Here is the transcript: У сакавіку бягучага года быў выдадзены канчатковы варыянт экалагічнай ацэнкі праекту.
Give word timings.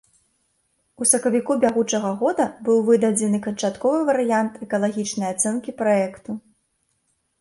У 1.03 1.07
сакавіку 1.09 1.57
бягучага 1.63 2.09
года 2.23 2.47
быў 2.69 2.79
выдадзены 2.89 3.43
канчатковы 3.47 3.99
варыянт 4.11 4.53
экалагічнай 4.69 5.27
ацэнкі 5.37 5.71
праекту. 5.83 6.31